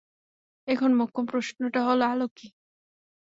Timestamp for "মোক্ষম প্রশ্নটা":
0.93-1.79